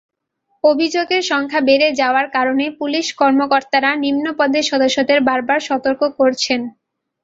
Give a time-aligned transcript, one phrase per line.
[0.63, 6.61] অভিযোগের সংখ্যা বেড়ে যাওয়ার কারণেই পুলিশ কর্মকর্তারা নিম্নপদের সদস্যদের বারবার সতর্ক করছেন।